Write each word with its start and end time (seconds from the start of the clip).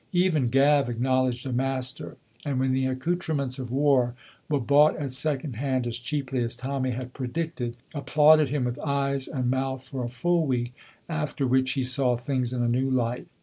Even 0.13 0.47
Gav 0.49 0.89
acknowledged 0.89 1.45
a 1.45 1.53
master, 1.53 2.17
and, 2.43 2.59
when 2.59 2.73
the 2.73 2.87
accoutrements 2.87 3.59
of 3.59 3.69
war 3.69 4.15
were 4.49 4.59
bought 4.59 4.95
at 4.97 5.13
second 5.13 5.57
hand 5.57 5.85
as 5.85 5.99
cheaply 5.99 6.39
as 6.43 6.55
Tommy 6.55 6.89
had 6.89 7.13
predicted, 7.13 7.77
applauded 7.93 8.49
him 8.49 8.63
with 8.63 8.79
eyes 8.79 9.27
and 9.27 9.51
mouth 9.51 9.87
for 9.87 10.03
a 10.03 10.09
full 10.09 10.47
week, 10.47 10.73
after 11.07 11.45
which 11.45 11.73
he 11.73 11.83
saw 11.83 12.17
things 12.17 12.51
in 12.51 12.63
a 12.63 12.67
new 12.67 12.89
light. 12.89 13.27